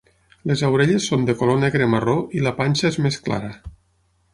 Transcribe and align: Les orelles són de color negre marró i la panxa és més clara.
Les 0.51 0.63
orelles 0.67 1.05
són 1.11 1.27
de 1.29 1.37
color 1.43 1.61
negre 1.65 1.91
marró 1.95 2.19
i 2.41 2.45
la 2.49 2.57
panxa 2.63 2.95
és 2.95 3.03
més 3.09 3.25
clara. 3.29 3.57